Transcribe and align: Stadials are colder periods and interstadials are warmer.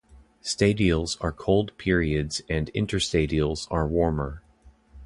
Stadials 0.41 1.15
are 1.23 1.31
colder 1.31 1.73
periods 1.75 2.41
and 2.49 2.71
interstadials 2.73 3.67
are 3.69 3.85
warmer. 3.87 4.41